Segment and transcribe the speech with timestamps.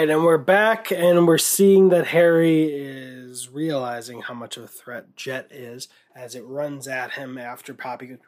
[0.00, 4.68] right, and we're back, and we're seeing that Harry is realizing how much of a
[4.68, 8.18] threat Jet is as it runs at him after Poppy goes,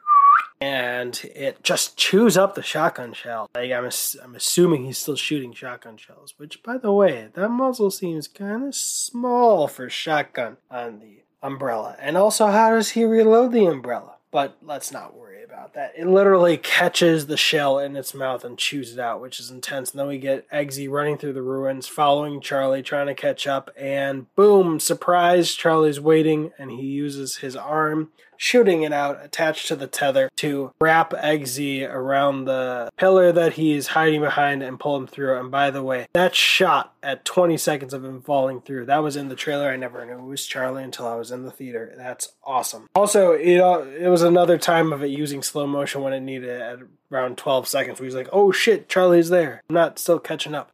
[0.61, 3.49] and it just chews up the shotgun shell.
[3.55, 3.89] Like I'm,
[4.23, 6.35] I'm assuming he's still shooting shotgun shells.
[6.37, 11.95] Which, by the way, that muzzle seems kind of small for shotgun on the umbrella.
[11.99, 14.17] And also, how does he reload the umbrella?
[14.29, 15.93] But let's not worry about that.
[15.95, 19.91] It literally catches the shell in its mouth and chews it out, which is intense.
[19.91, 23.69] And then we get Eggsy running through the ruins, following Charlie, trying to catch up,
[23.77, 28.11] and boom, surprise, Charlie's waiting, and he uses his arm,
[28.43, 33.87] shooting it out, attached to the tether, to wrap Eggsy around the pillar that he's
[33.87, 35.39] hiding behind and pull him through.
[35.39, 39.15] And by the way, that shot at 20 seconds of him falling through, that was
[39.15, 39.69] in the trailer.
[39.69, 41.93] I never knew it was Charlie until I was in the theater.
[41.95, 42.87] That's awesome.
[42.93, 46.49] Also, it, uh, it was another time of it using slow motion when it needed
[46.49, 46.79] at
[47.13, 48.01] around 12 seconds.
[48.01, 49.63] Where he's like, oh shit, Charlie's there.
[49.69, 50.73] I'm not still catching up.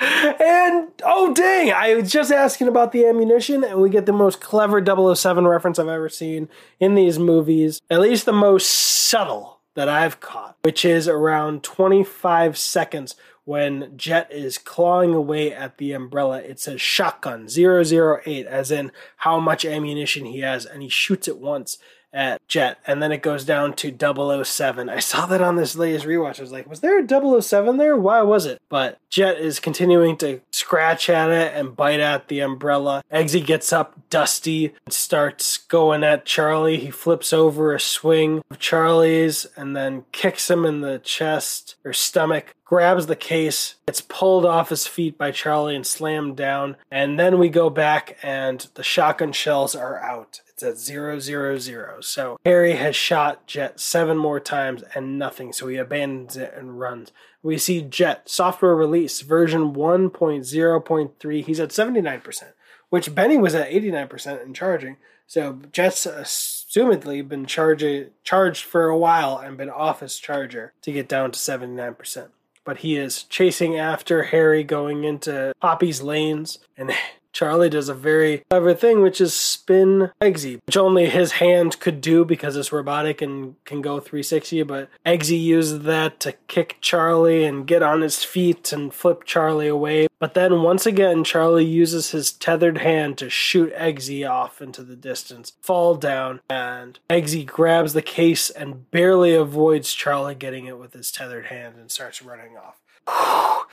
[0.00, 4.40] And oh dang, I was just asking about the ammunition, and we get the most
[4.40, 4.82] clever
[5.14, 6.48] 007 reference I've ever seen
[6.78, 7.82] in these movies.
[7.90, 14.30] At least the most subtle that I've caught, which is around 25 seconds when Jet
[14.32, 16.38] is clawing away at the umbrella.
[16.38, 21.38] It says shotgun 008, as in how much ammunition he has, and he shoots it
[21.38, 21.78] once
[22.12, 24.88] at Jet, and then it goes down to 007.
[24.88, 26.38] I saw that on this latest rewatch.
[26.38, 27.96] I was like, was there a 007 there?
[27.96, 28.60] Why was it?
[28.68, 33.02] But Jet is continuing to scratch at it and bite at the umbrella.
[33.12, 36.78] Eggsy gets up, dusty, and starts going at Charlie.
[36.78, 41.92] He flips over a swing of Charlie's and then kicks him in the chest or
[41.92, 46.76] stomach grabs the case, gets pulled off his feet by Charlie and slammed down.
[46.88, 50.40] And then we go back and the shotgun shells are out.
[50.62, 52.02] It's at zero zero zero.
[52.02, 55.54] So Harry has shot Jet seven more times and nothing.
[55.54, 57.12] So he abandons it and runs.
[57.42, 61.44] We see Jet software release version 1.0.3.
[61.44, 62.42] He's at 79%,
[62.90, 64.98] which Benny was at 89% in charging.
[65.26, 70.92] So Jet's assumedly been charging charged for a while and been off his charger to
[70.92, 72.28] get down to 79%
[72.62, 76.92] but he is chasing after Harry going into Poppy's lanes and
[77.32, 82.00] Charlie does a very clever thing, which is spin Eggsy, which only his hand could
[82.00, 84.62] do because it's robotic and can go 360.
[84.64, 89.68] But Eggsy uses that to kick Charlie and get on his feet and flip Charlie
[89.68, 90.08] away.
[90.18, 94.96] But then once again, Charlie uses his tethered hand to shoot Eggsy off into the
[94.96, 100.92] distance, fall down, and Eggsy grabs the case and barely avoids Charlie getting it with
[100.92, 102.76] his tethered hand and starts running off.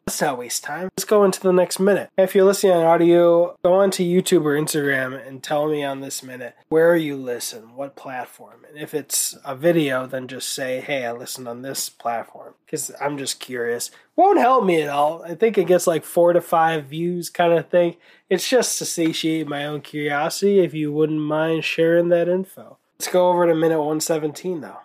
[0.08, 0.88] Let's not waste time.
[0.96, 2.10] Let's go into the next minute.
[2.18, 6.24] If you're listening on audio, go onto YouTube or Instagram and tell me on this
[6.24, 8.66] minute where you listen, what platform.
[8.70, 12.54] And if it's a video, then just say, hey, I listened on this platform.
[12.66, 13.92] Because I'm just curious.
[14.16, 15.24] Won't help me at all.
[15.24, 17.98] I think it gets like four to five views kind of thing.
[18.30, 22.78] It's just to satiate my own curiosity if you wouldn't mind sharing that info.
[22.98, 24.78] Let's go over to minute 117 though.